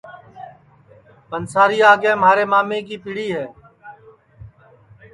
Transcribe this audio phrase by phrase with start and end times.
[1.29, 3.45] پنسارِیا آگے مھارے مامے کی پِڑی ہے